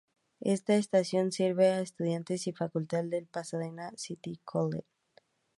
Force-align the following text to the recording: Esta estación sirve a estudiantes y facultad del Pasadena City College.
Esta 0.45 0.77
estación 0.77 1.31
sirve 1.31 1.67
a 1.67 1.79
estudiantes 1.79 2.47
y 2.47 2.53
facultad 2.53 3.03
del 3.03 3.27
Pasadena 3.27 3.91
City 3.97 4.39
College. 4.43 4.83